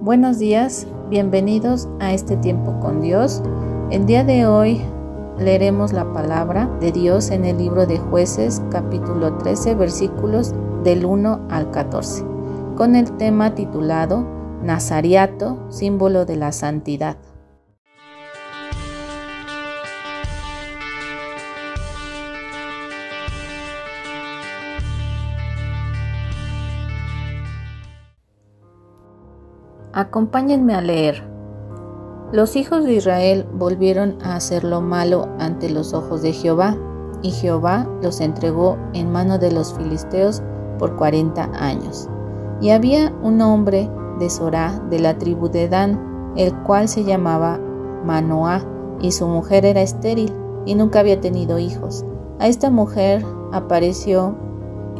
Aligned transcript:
Buenos 0.00 0.38
días, 0.38 0.86
bienvenidos 1.10 1.88
a 1.98 2.14
este 2.14 2.36
tiempo 2.36 2.78
con 2.78 3.00
Dios. 3.00 3.42
El 3.90 4.06
día 4.06 4.22
de 4.22 4.46
hoy 4.46 4.80
leeremos 5.40 5.92
la 5.92 6.12
palabra 6.12 6.70
de 6.78 6.92
Dios 6.92 7.32
en 7.32 7.44
el 7.44 7.58
libro 7.58 7.84
de 7.84 7.98
jueces 7.98 8.62
capítulo 8.70 9.38
13 9.38 9.74
versículos 9.74 10.54
del 10.84 11.04
1 11.04 11.48
al 11.50 11.72
14, 11.72 12.24
con 12.76 12.94
el 12.94 13.16
tema 13.16 13.56
titulado 13.56 14.24
Nazariato, 14.62 15.58
símbolo 15.68 16.24
de 16.26 16.36
la 16.36 16.52
santidad. 16.52 17.16
Acompáñenme 29.98 30.76
a 30.76 30.80
leer. 30.80 31.24
Los 32.30 32.54
hijos 32.54 32.84
de 32.84 32.92
Israel 32.92 33.48
volvieron 33.52 34.16
a 34.22 34.36
hacer 34.36 34.62
lo 34.62 34.80
malo 34.80 35.26
ante 35.40 35.68
los 35.70 35.92
ojos 35.92 36.22
de 36.22 36.32
Jehová, 36.32 36.76
y 37.20 37.32
Jehová 37.32 37.88
los 38.00 38.20
entregó 38.20 38.78
en 38.92 39.10
mano 39.10 39.38
de 39.38 39.50
los 39.50 39.74
filisteos 39.74 40.40
por 40.78 40.94
cuarenta 40.94 41.50
años. 41.52 42.08
Y 42.60 42.70
había 42.70 43.12
un 43.24 43.40
hombre 43.42 43.90
de 44.20 44.30
Sorá, 44.30 44.80
de 44.88 45.00
la 45.00 45.18
tribu 45.18 45.48
de 45.48 45.68
Dan, 45.68 46.32
el 46.36 46.54
cual 46.62 46.88
se 46.88 47.02
llamaba 47.02 47.58
Manoah, 48.04 48.62
y 49.00 49.10
su 49.10 49.26
mujer 49.26 49.64
era 49.64 49.82
estéril 49.82 50.32
y 50.64 50.76
nunca 50.76 51.00
había 51.00 51.20
tenido 51.20 51.58
hijos. 51.58 52.04
A 52.38 52.46
esta 52.46 52.70
mujer 52.70 53.26
apareció 53.50 54.36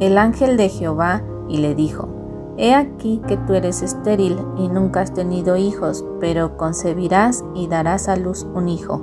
el 0.01 0.19
ángel 0.19 0.57
de 0.57 0.69
Jehová 0.69 1.23
y 1.49 1.59
le 1.59 1.77
dijo, 1.77 2.18
He 2.61 2.75
aquí 2.75 3.23
que 3.29 3.37
tú 3.37 3.55
eres 3.55 3.83
estéril 3.83 4.37
y 4.57 4.67
nunca 4.67 5.01
has 5.01 5.15
tenido 5.15 5.57
hijos, 5.57 6.05
pero 6.19 6.57
concebirás 6.57 7.45
y 7.55 7.69
darás 7.69 8.09
a 8.09 8.17
luz 8.17 8.49
un 8.53 8.69
hijo. 8.69 9.01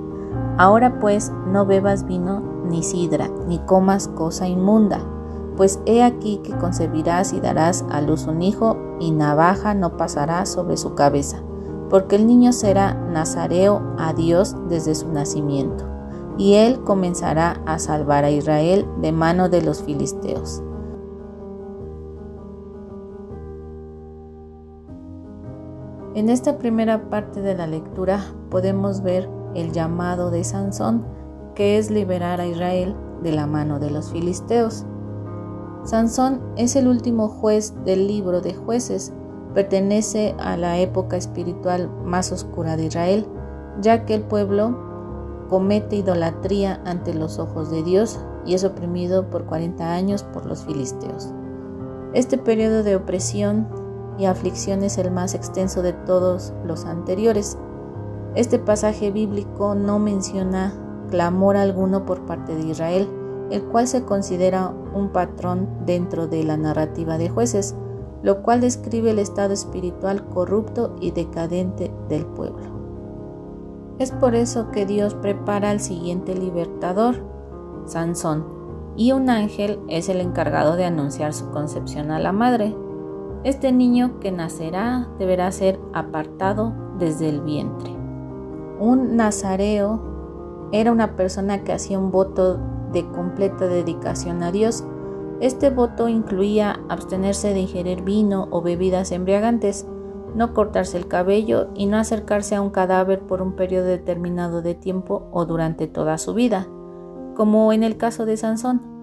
Ahora 0.57 0.99
pues 0.99 1.31
no 1.47 1.65
bebas 1.65 2.05
vino 2.05 2.41
ni 2.65 2.83
sidra, 2.83 3.29
ni 3.47 3.59
comas 3.59 4.09
cosa 4.09 4.49
inmunda, 4.49 4.99
pues 5.55 5.79
he 5.85 6.03
aquí 6.03 6.41
que 6.43 6.51
concebirás 6.57 7.31
y 7.31 7.39
darás 7.39 7.85
a 7.89 8.01
luz 8.01 8.27
un 8.27 8.41
hijo, 8.41 8.77
y 8.99 9.11
navaja 9.11 9.73
no 9.73 9.95
pasará 9.95 10.45
sobre 10.45 10.75
su 10.75 10.95
cabeza, 10.95 11.37
porque 11.89 12.17
el 12.17 12.27
niño 12.27 12.51
será 12.51 12.93
nazareo 12.93 13.81
a 13.97 14.13
Dios 14.13 14.55
desde 14.67 14.95
su 14.95 15.09
nacimiento, 15.13 15.85
y 16.37 16.55
él 16.55 16.81
comenzará 16.83 17.61
a 17.65 17.79
salvar 17.79 18.25
a 18.25 18.31
Israel 18.31 18.85
de 19.01 19.13
mano 19.13 19.47
de 19.47 19.61
los 19.61 19.81
filisteos. 19.81 20.61
En 26.15 26.29
esta 26.29 26.57
primera 26.57 27.09
parte 27.09 27.41
de 27.41 27.55
la 27.55 27.67
lectura 27.67 28.23
podemos 28.49 29.03
ver 29.03 29.29
el 29.53 29.73
llamado 29.73 30.31
de 30.31 30.45
Sansón, 30.45 31.05
que 31.55 31.77
es 31.77 31.91
liberar 31.91 32.39
a 32.39 32.47
Israel 32.47 32.95
de 33.21 33.33
la 33.33 33.47
mano 33.47 33.79
de 33.79 33.91
los 33.91 34.13
filisteos. 34.13 34.85
Sansón 35.83 36.39
es 36.55 36.77
el 36.77 36.87
último 36.87 37.27
juez 37.27 37.73
del 37.83 38.07
libro 38.07 38.39
de 38.39 38.53
jueces, 38.53 39.11
pertenece 39.53 40.35
a 40.39 40.55
la 40.55 40.79
época 40.79 41.17
espiritual 41.17 41.89
más 42.05 42.31
oscura 42.31 42.77
de 42.77 42.85
Israel, 42.85 43.27
ya 43.81 44.05
que 44.05 44.15
el 44.15 44.21
pueblo 44.21 45.47
comete 45.49 45.97
idolatría 45.97 46.81
ante 46.85 47.13
los 47.13 47.39
ojos 47.39 47.69
de 47.69 47.83
Dios 47.83 48.21
y 48.45 48.53
es 48.53 48.63
oprimido 48.63 49.29
por 49.29 49.47
40 49.47 49.93
años 49.93 50.23
por 50.23 50.45
los 50.45 50.63
filisteos. 50.63 51.33
Este 52.13 52.37
periodo 52.37 52.83
de 52.83 52.95
opresión 52.95 53.67
y 54.17 54.25
aflicción 54.25 54.83
es 54.83 54.97
el 54.97 55.11
más 55.11 55.33
extenso 55.33 55.81
de 55.81 55.93
todos 55.93 56.53
los 56.65 56.85
anteriores. 56.85 57.57
Este 58.35 58.59
pasaje 58.59 59.11
bíblico 59.11 59.75
no 59.75 59.99
menciona 59.99 60.73
clamor 61.09 61.57
alguno 61.57 62.05
por 62.05 62.25
parte 62.25 62.55
de 62.55 62.63
Israel, 62.63 63.09
el 63.51 63.63
cual 63.63 63.87
se 63.87 64.03
considera 64.03 64.73
un 64.93 65.09
patrón 65.09 65.69
dentro 65.85 66.27
de 66.27 66.43
la 66.43 66.57
narrativa 66.57 67.17
de 67.17 67.29
jueces, 67.29 67.75
lo 68.23 68.41
cual 68.41 68.61
describe 68.61 69.11
el 69.11 69.19
estado 69.19 69.53
espiritual 69.53 70.25
corrupto 70.29 70.95
y 70.99 71.11
decadente 71.11 71.93
del 72.09 72.25
pueblo. 72.25 72.75
Es 73.99 74.11
por 74.11 74.35
eso 74.35 74.71
que 74.71 74.85
Dios 74.85 75.13
prepara 75.13 75.69
al 75.69 75.79
siguiente 75.79 76.35
libertador, 76.35 77.15
Sansón, 77.85 78.45
y 78.97 79.11
un 79.11 79.29
ángel 79.29 79.79
es 79.87 80.09
el 80.09 80.21
encargado 80.21 80.75
de 80.75 80.85
anunciar 80.85 81.33
su 81.33 81.49
concepción 81.51 82.11
a 82.11 82.19
la 82.19 82.31
madre. 82.31 82.75
Este 83.45 83.71
niño 83.71 84.19
que 84.19 84.31
nacerá 84.31 85.07
deberá 85.19 85.51
ser 85.51 85.79
apartado 85.93 86.73
desde 86.97 87.29
el 87.29 87.41
vientre. 87.41 87.91
Un 88.79 89.17
nazareo 89.17 90.01
era 90.71 90.91
una 90.91 91.15
persona 91.15 91.63
que 91.63 91.71
hacía 91.71 91.99
un 91.99 92.09
voto 92.09 92.57
de 92.91 93.07
completa 93.07 93.67
dedicación 93.67 94.41
a 94.41 94.51
Dios. 94.51 94.83
Este 95.41 95.69
voto 95.69 96.09
incluía 96.09 96.79
abstenerse 96.89 97.53
de 97.53 97.59
ingerir 97.59 98.01
vino 98.01 98.47
o 98.49 98.63
bebidas 98.63 99.11
embriagantes, 99.11 99.85
no 100.33 100.55
cortarse 100.55 100.97
el 100.97 101.07
cabello 101.07 101.67
y 101.75 101.85
no 101.85 101.97
acercarse 101.97 102.55
a 102.55 102.61
un 102.63 102.71
cadáver 102.71 103.19
por 103.19 103.43
un 103.43 103.53
periodo 103.53 103.85
determinado 103.85 104.63
de 104.63 104.73
tiempo 104.73 105.27
o 105.31 105.45
durante 105.45 105.85
toda 105.85 106.17
su 106.17 106.33
vida, 106.33 106.65
como 107.35 107.71
en 107.73 107.83
el 107.83 107.95
caso 107.97 108.25
de 108.25 108.37
Sansón. 108.37 108.94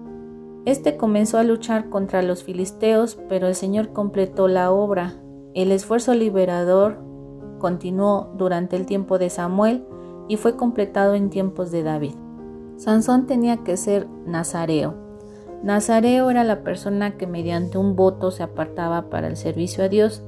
Este 0.65 0.95
comenzó 0.95 1.39
a 1.39 1.43
luchar 1.43 1.89
contra 1.89 2.21
los 2.21 2.43
filisteos, 2.43 3.17
pero 3.27 3.47
el 3.47 3.55
Señor 3.55 3.91
completó 3.91 4.47
la 4.47 4.71
obra. 4.71 5.15
El 5.53 5.73
esfuerzo 5.73 6.13
liberador 6.13 7.03
continuó 7.59 8.33
durante 8.37 8.77
el 8.77 8.85
tiempo 8.85 9.17
de 9.17 9.29
Samuel 9.29 9.85
y 10.29 10.37
fue 10.37 10.55
completado 10.55 11.15
en 11.15 11.29
tiempos 11.29 11.69
de 11.69 11.83
David. 11.83 12.15
Sansón 12.77 13.27
tenía 13.27 13.57
que 13.57 13.75
ser 13.75 14.07
nazareo. 14.25 14.95
Nazareo 15.63 16.29
era 16.29 16.45
la 16.45 16.63
persona 16.63 17.17
que 17.17 17.27
mediante 17.27 17.77
un 17.77 17.95
voto 17.97 18.31
se 18.31 18.43
apartaba 18.43 19.09
para 19.09 19.27
el 19.27 19.35
servicio 19.35 19.83
a 19.83 19.89
Dios. 19.89 20.23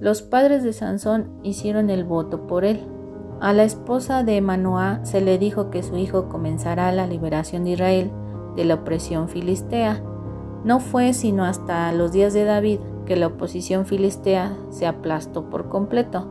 Los 0.00 0.22
padres 0.22 0.64
de 0.64 0.72
Sansón 0.72 1.30
hicieron 1.44 1.90
el 1.90 2.04
voto 2.04 2.48
por 2.48 2.64
él. 2.64 2.80
A 3.40 3.52
la 3.52 3.64
esposa 3.64 4.24
de 4.24 4.40
Manoah 4.40 5.04
se 5.04 5.20
le 5.20 5.38
dijo 5.38 5.70
que 5.70 5.84
su 5.84 5.96
hijo 5.96 6.28
comenzará 6.28 6.90
la 6.90 7.06
liberación 7.06 7.64
de 7.64 7.70
Israel 7.70 8.10
de 8.56 8.64
la 8.64 8.74
opresión 8.74 9.28
filistea. 9.28 10.02
No 10.64 10.80
fue 10.80 11.12
sino 11.12 11.44
hasta 11.44 11.92
los 11.92 12.12
días 12.12 12.34
de 12.34 12.44
David 12.44 12.80
que 13.04 13.16
la 13.16 13.28
oposición 13.28 13.86
filistea 13.86 14.56
se 14.70 14.86
aplastó 14.86 15.48
por 15.48 15.68
completo. 15.68 16.26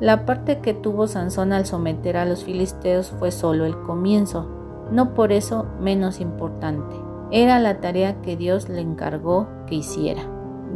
La 0.00 0.26
parte 0.26 0.60
que 0.60 0.74
tuvo 0.74 1.06
Sansón 1.06 1.52
al 1.52 1.64
someter 1.64 2.16
a 2.16 2.24
los 2.24 2.44
filisteos 2.44 3.10
fue 3.18 3.30
solo 3.30 3.64
el 3.64 3.78
comienzo, 3.82 4.48
no 4.90 5.14
por 5.14 5.32
eso 5.32 5.66
menos 5.80 6.20
importante. 6.20 6.94
Era 7.30 7.60
la 7.60 7.80
tarea 7.80 8.20
que 8.20 8.36
Dios 8.36 8.68
le 8.68 8.80
encargó 8.80 9.48
que 9.66 9.76
hiciera. 9.76 10.22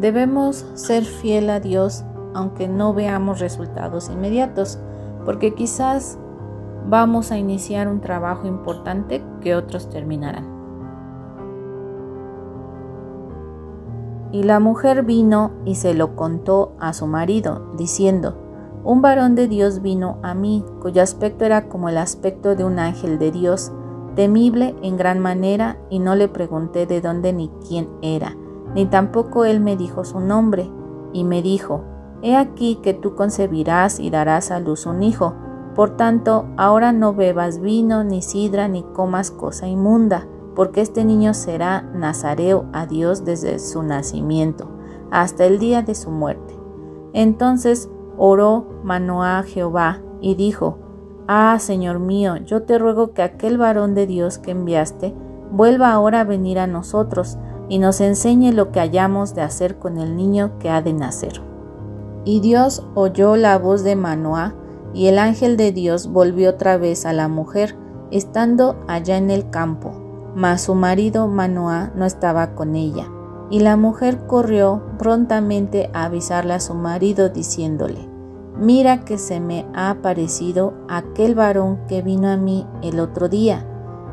Debemos 0.00 0.64
ser 0.74 1.04
fiel 1.04 1.50
a 1.50 1.60
Dios 1.60 2.04
aunque 2.36 2.68
no 2.68 2.92
veamos 2.92 3.40
resultados 3.40 4.10
inmediatos, 4.10 4.78
porque 5.24 5.54
quizás 5.54 6.18
vamos 6.86 7.32
a 7.32 7.38
iniciar 7.38 7.88
un 7.88 8.00
trabajo 8.00 8.46
importante 8.46 9.24
que 9.40 9.56
otros 9.56 9.88
terminarán. 9.88 10.55
Y 14.32 14.42
la 14.42 14.60
mujer 14.60 15.04
vino 15.04 15.52
y 15.64 15.76
se 15.76 15.94
lo 15.94 16.16
contó 16.16 16.72
a 16.80 16.92
su 16.92 17.06
marido, 17.06 17.72
diciendo, 17.76 18.36
Un 18.84 19.02
varón 19.02 19.34
de 19.34 19.48
Dios 19.48 19.82
vino 19.82 20.18
a 20.22 20.34
mí, 20.34 20.64
cuyo 20.80 21.02
aspecto 21.02 21.44
era 21.44 21.68
como 21.68 21.88
el 21.88 21.98
aspecto 21.98 22.56
de 22.56 22.64
un 22.64 22.78
ángel 22.78 23.18
de 23.18 23.30
Dios, 23.30 23.72
temible 24.14 24.74
en 24.82 24.96
gran 24.96 25.20
manera, 25.20 25.78
y 25.90 25.98
no 26.00 26.14
le 26.14 26.28
pregunté 26.28 26.86
de 26.86 27.00
dónde 27.00 27.32
ni 27.32 27.50
quién 27.68 27.88
era, 28.02 28.36
ni 28.74 28.86
tampoco 28.86 29.44
él 29.44 29.60
me 29.60 29.76
dijo 29.76 30.04
su 30.04 30.20
nombre, 30.20 30.70
y 31.12 31.24
me 31.24 31.42
dijo, 31.42 31.84
He 32.22 32.36
aquí 32.36 32.76
que 32.82 32.94
tú 32.94 33.14
concebirás 33.14 34.00
y 34.00 34.10
darás 34.10 34.50
a 34.50 34.58
luz 34.58 34.86
un 34.86 35.02
hijo, 35.02 35.34
por 35.74 35.96
tanto, 35.96 36.46
ahora 36.56 36.92
no 36.92 37.14
bebas 37.14 37.60
vino, 37.60 38.02
ni 38.02 38.22
sidra, 38.22 38.66
ni 38.66 38.82
comas 38.82 39.30
cosa 39.30 39.68
inmunda 39.68 40.26
porque 40.56 40.80
este 40.80 41.04
niño 41.04 41.34
será 41.34 41.82
nazareo 41.82 42.64
a 42.72 42.86
Dios 42.86 43.24
desde 43.24 43.58
su 43.58 43.82
nacimiento 43.82 44.68
hasta 45.10 45.44
el 45.44 45.58
día 45.58 45.82
de 45.82 45.94
su 45.94 46.10
muerte. 46.10 46.54
Entonces 47.12 47.90
oró 48.16 48.66
Manoah 48.82 49.40
a 49.40 49.42
Jehová 49.42 50.00
y 50.20 50.34
dijo, 50.34 50.78
Ah, 51.28 51.58
Señor 51.60 51.98
mío, 51.98 52.36
yo 52.38 52.62
te 52.62 52.78
ruego 52.78 53.12
que 53.12 53.22
aquel 53.22 53.58
varón 53.58 53.94
de 53.94 54.06
Dios 54.06 54.38
que 54.38 54.52
enviaste 54.52 55.14
vuelva 55.52 55.92
ahora 55.92 56.20
a 56.20 56.24
venir 56.24 56.58
a 56.58 56.66
nosotros 56.66 57.36
y 57.68 57.78
nos 57.78 58.00
enseñe 58.00 58.52
lo 58.52 58.72
que 58.72 58.80
hayamos 58.80 59.34
de 59.34 59.42
hacer 59.42 59.78
con 59.78 59.98
el 59.98 60.16
niño 60.16 60.52
que 60.58 60.70
ha 60.70 60.80
de 60.82 60.92
nacer. 60.92 61.42
Y 62.24 62.40
Dios 62.40 62.86
oyó 62.94 63.36
la 63.36 63.58
voz 63.58 63.84
de 63.84 63.94
Manoah, 63.94 64.54
y 64.94 65.08
el 65.08 65.18
ángel 65.18 65.56
de 65.56 65.72
Dios 65.72 66.08
volvió 66.10 66.50
otra 66.50 66.78
vez 66.78 67.06
a 67.06 67.12
la 67.12 67.28
mujer, 67.28 67.76
estando 68.10 68.76
allá 68.88 69.16
en 69.16 69.30
el 69.30 69.50
campo 69.50 70.05
mas 70.36 70.60
su 70.60 70.74
marido 70.74 71.28
Manoah 71.28 71.92
no 71.94 72.04
estaba 72.04 72.54
con 72.54 72.76
ella. 72.76 73.06
Y 73.48 73.60
la 73.60 73.78
mujer 73.78 74.26
corrió 74.26 74.82
prontamente 74.98 75.88
a 75.94 76.04
avisarle 76.04 76.52
a 76.52 76.60
su 76.60 76.74
marido 76.74 77.30
diciéndole, 77.30 78.06
mira 78.58 79.00
que 79.06 79.16
se 79.16 79.40
me 79.40 79.66
ha 79.74 79.88
aparecido 79.88 80.74
aquel 80.90 81.34
varón 81.34 81.78
que 81.88 82.02
vino 82.02 82.28
a 82.28 82.36
mí 82.36 82.66
el 82.82 83.00
otro 83.00 83.30
día. 83.30 83.66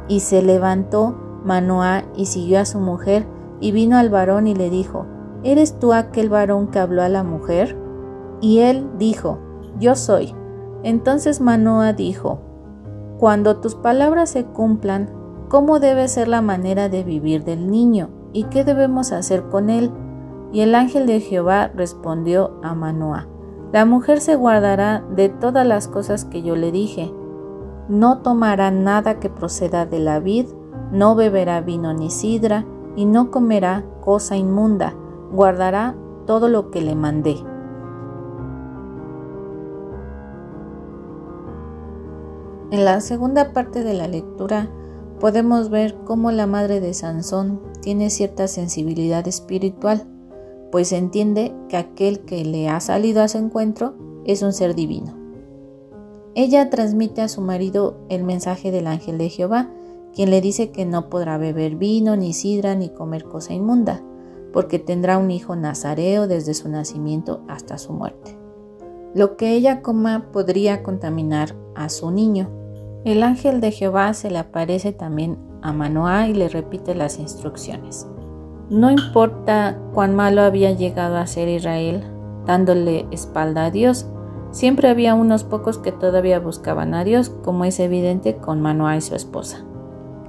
Y 0.07 0.21
se 0.21 0.41
levantó 0.41 1.41
Manoá 1.43 2.05
y 2.15 2.27
siguió 2.27 2.61
a 2.61 2.65
su 2.65 2.79
mujer, 2.79 3.27
y 3.59 3.73
vino 3.73 3.97
al 3.97 4.09
varón 4.09 4.47
y 4.47 4.55
le 4.55 4.69
dijo, 4.69 5.05
¿Eres 5.43 5.77
tú 5.77 5.91
aquel 5.91 6.29
varón 6.29 6.67
que 6.67 6.79
habló 6.79 7.01
a 7.01 7.09
la 7.09 7.23
mujer? 7.23 7.77
Y 8.39 8.59
él 8.59 8.87
dijo, 8.97 9.39
Yo 9.77 9.95
soy. 9.95 10.33
Entonces 10.83 11.41
Manoah 11.41 11.91
dijo, 11.91 12.39
Cuando 13.19 13.57
tus 13.57 13.75
palabras 13.75 14.29
se 14.29 14.45
cumplan, 14.45 15.22
¿cómo 15.53 15.79
debe 15.79 16.07
ser 16.07 16.29
la 16.29 16.41
manera 16.41 16.89
de 16.89 17.03
vivir 17.03 17.43
del 17.43 17.69
niño? 17.69 18.09
¿Y 18.33 18.45
qué 18.45 18.63
debemos 18.63 19.11
hacer 19.11 19.49
con 19.49 19.69
él? 19.69 19.91
Y 20.51 20.61
el 20.61 20.73
ángel 20.73 21.05
de 21.05 21.19
Jehová 21.19 21.67
respondió 21.75 22.59
a 22.63 22.73
Manoah, 22.73 23.27
La 23.71 23.85
mujer 23.85 24.19
se 24.19 24.35
guardará 24.35 25.05
de 25.15 25.29
todas 25.29 25.63
las 25.67 25.87
cosas 25.87 26.25
que 26.25 26.41
yo 26.41 26.55
le 26.55 26.71
dije. 26.71 27.13
No 27.87 28.23
tomará 28.23 28.71
nada 28.71 29.19
que 29.19 29.29
proceda 29.29 29.85
de 29.85 29.99
la 29.99 30.19
vid, 30.19 30.47
no 30.91 31.13
beberá 31.13 31.61
vino 31.61 31.93
ni 31.93 32.09
sidra, 32.09 32.65
y 32.95 33.05
no 33.05 33.29
comerá 33.29 33.85
cosa 34.01 34.35
inmunda, 34.35 34.95
guardará 35.31 35.95
todo 36.25 36.49
lo 36.49 36.71
que 36.71 36.81
le 36.81 36.95
mandé. 36.95 37.35
En 42.71 42.85
la 42.85 43.01
segunda 43.01 43.53
parte 43.53 43.83
de 43.83 43.93
la 43.93 44.07
lectura 44.07 44.67
podemos 45.23 45.69
ver 45.69 45.95
cómo 46.03 46.33
la 46.33 46.47
madre 46.47 46.81
de 46.81 46.93
Sansón 46.93 47.61
tiene 47.81 48.09
cierta 48.09 48.49
sensibilidad 48.49 49.25
espiritual, 49.25 50.05
pues 50.69 50.91
entiende 50.91 51.55
que 51.69 51.77
aquel 51.77 52.25
que 52.25 52.43
le 52.43 52.67
ha 52.67 52.81
salido 52.81 53.23
a 53.23 53.29
su 53.29 53.37
encuentro 53.37 53.93
es 54.25 54.41
un 54.41 54.51
ser 54.51 54.75
divino. 54.75 55.15
Ella 56.35 56.69
transmite 56.69 57.21
a 57.21 57.29
su 57.29 57.39
marido 57.39 58.01
el 58.09 58.25
mensaje 58.25 58.69
del 58.69 58.85
ángel 58.85 59.17
de 59.17 59.29
Jehová, 59.29 59.69
quien 60.13 60.29
le 60.29 60.41
dice 60.41 60.71
que 60.71 60.85
no 60.85 61.09
podrá 61.09 61.37
beber 61.37 61.77
vino, 61.77 62.17
ni 62.17 62.33
sidra, 62.33 62.75
ni 62.75 62.89
comer 62.89 63.23
cosa 63.23 63.53
inmunda, 63.53 64.03
porque 64.51 64.77
tendrá 64.77 65.17
un 65.17 65.31
hijo 65.31 65.55
nazareo 65.55 66.27
desde 66.27 66.53
su 66.53 66.67
nacimiento 66.67 67.45
hasta 67.47 67.77
su 67.77 67.93
muerte. 67.93 68.37
Lo 69.15 69.37
que 69.37 69.53
ella 69.53 69.81
coma 69.81 70.33
podría 70.33 70.83
contaminar 70.83 71.55
a 71.75 71.87
su 71.87 72.11
niño, 72.11 72.49
el 73.05 73.23
ángel 73.23 73.61
de 73.61 73.71
Jehová 73.71 74.13
se 74.13 74.29
le 74.29 74.39
aparece 74.39 74.93
también 74.93 75.37
a 75.61 75.73
Manoá 75.73 76.27
y 76.27 76.33
le 76.33 76.49
repite 76.49 76.95
las 76.95 77.19
instrucciones. 77.19 78.07
No 78.69 78.89
importa 78.91 79.77
cuán 79.93 80.15
malo 80.15 80.41
había 80.41 80.71
llegado 80.71 81.17
a 81.17 81.27
ser 81.27 81.47
Israel, 81.49 82.03
dándole 82.45 83.05
espalda 83.11 83.65
a 83.65 83.71
Dios, 83.71 84.07
siempre 84.51 84.87
había 84.89 85.15
unos 85.15 85.43
pocos 85.43 85.77
que 85.77 85.91
todavía 85.91 86.39
buscaban 86.39 86.93
a 86.93 87.03
Dios, 87.03 87.29
como 87.29 87.65
es 87.65 87.79
evidente 87.79 88.37
con 88.37 88.61
Manoá 88.61 88.95
y 88.95 89.01
su 89.01 89.15
esposa. 89.15 89.65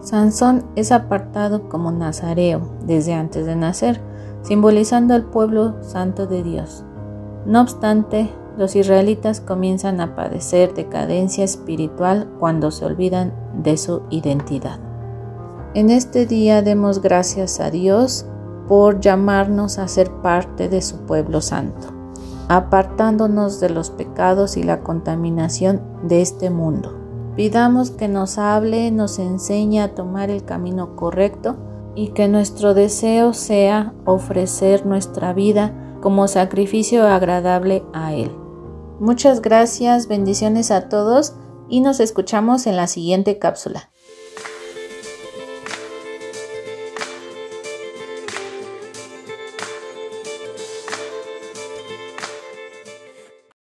Sansón 0.01 0.65
es 0.77 0.93
apartado 0.93 1.69
como 1.69 1.91
nazareo 1.91 2.61
desde 2.85 3.15
antes 3.15 3.47
de 3.47 3.57
nacer, 3.57 4.01
simbolizando 4.43 5.15
al 5.15 5.25
pueblo 5.25 5.83
santo 5.83 6.27
de 6.27 6.43
Dios. 6.43 6.85
No 7.47 7.63
obstante, 7.63 8.29
los 8.57 8.77
israelitas 8.77 9.41
comienzan 9.41 10.01
a 10.01 10.15
padecer 10.15 10.75
decadencia 10.75 11.45
espiritual 11.45 12.29
cuando 12.39 12.71
se 12.71 12.85
olvidan 12.85 13.33
de 13.63 13.77
su 13.77 14.03
identidad. 14.11 14.79
En 15.75 15.91
este 15.91 16.27
día 16.27 16.63
demos 16.63 17.03
gracias 17.03 17.59
a 17.59 17.71
Dios 17.71 18.27
por 18.69 19.01
llamarnos 19.01 19.79
a 19.79 19.89
ser 19.89 20.11
parte 20.23 20.69
de 20.69 20.83
su 20.83 20.99
pueblo 20.99 21.41
santo, 21.41 21.89
apartándonos 22.49 23.61
de 23.61 23.71
los 23.71 23.91
pecados 23.91 24.57
y 24.57 24.63
la 24.63 24.83
contaminación 24.83 25.83
de 26.05 26.23
este 26.23 26.51
mundo. 26.51 26.95
Pidamos 27.37 27.91
que 27.91 28.07
nos 28.07 28.39
hable, 28.39 28.91
nos 28.93 29.19
enseñe 29.19 29.81
a 29.81 29.95
tomar 29.95 30.31
el 30.31 30.45
camino 30.45 30.95
correcto 30.95 31.57
y 31.97 32.09
que 32.09 32.29
nuestro 32.29 32.75
deseo 32.75 33.35
sea 33.35 33.93
ofrecer 34.05 34.87
nuestra 34.87 35.33
vida 35.33 35.73
como 36.01 36.29
sacrificio 36.29 37.07
agradable 37.07 37.83
a 37.93 38.15
Él. 38.15 38.44
Muchas 39.05 39.43
gracias, 39.43 40.09
bendiciones 40.09 40.71
a 40.71 40.89
todos 40.89 41.35
y 41.69 41.83
nos 41.83 42.01
escuchamos 42.01 42.67
en 42.67 42.77
la 42.77 42.87
siguiente 42.87 43.39
cápsula. 43.39 43.91